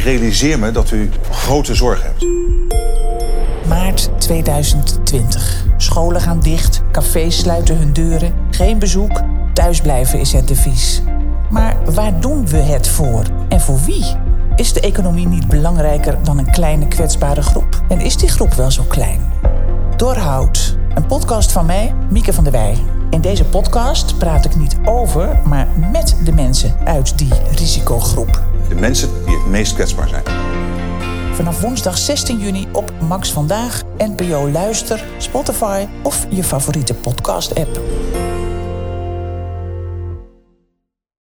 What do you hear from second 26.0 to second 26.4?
de